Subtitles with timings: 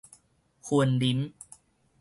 [0.63, 1.31] 雲林